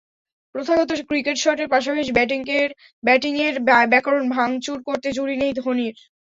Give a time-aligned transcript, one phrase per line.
[0.55, 2.11] প্রথাগত ক্রিকেট শটের পাশাপাশি
[3.03, 3.55] ব্যাটিংয়ের
[3.89, 5.95] ব্যাকরণ ভাঙচুর করতে জুড়ি নেই ধোনির।